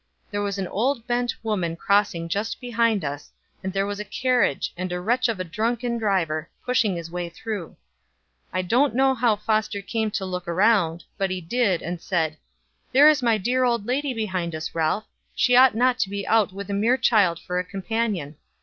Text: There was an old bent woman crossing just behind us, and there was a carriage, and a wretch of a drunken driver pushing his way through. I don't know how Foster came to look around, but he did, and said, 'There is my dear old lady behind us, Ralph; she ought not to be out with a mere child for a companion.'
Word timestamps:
There 0.31 0.41
was 0.41 0.57
an 0.57 0.65
old 0.67 1.05
bent 1.05 1.35
woman 1.43 1.75
crossing 1.75 2.27
just 2.27 2.59
behind 2.59 3.05
us, 3.05 3.31
and 3.63 3.71
there 3.71 3.85
was 3.85 3.99
a 3.99 4.03
carriage, 4.03 4.73
and 4.75 4.91
a 4.91 4.99
wretch 4.99 5.27
of 5.27 5.39
a 5.39 5.43
drunken 5.43 5.99
driver 5.99 6.49
pushing 6.65 6.95
his 6.95 7.11
way 7.11 7.29
through. 7.29 7.75
I 8.51 8.63
don't 8.63 8.95
know 8.95 9.13
how 9.13 9.35
Foster 9.35 9.79
came 9.79 10.09
to 10.09 10.25
look 10.25 10.47
around, 10.47 11.03
but 11.19 11.29
he 11.29 11.39
did, 11.39 11.83
and 11.83 12.01
said, 12.01 12.37
'There 12.93 13.09
is 13.09 13.21
my 13.21 13.37
dear 13.37 13.63
old 13.63 13.85
lady 13.85 14.15
behind 14.15 14.55
us, 14.55 14.73
Ralph; 14.73 15.05
she 15.35 15.55
ought 15.55 15.75
not 15.75 15.99
to 15.99 16.09
be 16.09 16.25
out 16.25 16.51
with 16.51 16.71
a 16.71 16.73
mere 16.73 16.97
child 16.97 17.37
for 17.37 17.59
a 17.59 17.63
companion.' 17.63 18.37